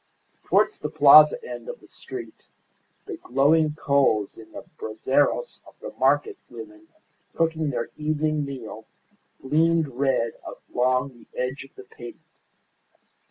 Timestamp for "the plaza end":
0.79-1.69